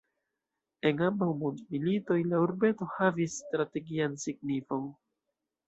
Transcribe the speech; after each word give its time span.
En 0.89 1.03
ambaŭ 1.07 1.27
mondmilitoj 1.41 2.17
la 2.31 2.41
urbeto 2.47 2.89
havis 2.97 3.39
strategian 3.45 4.19
signifon. 4.27 4.93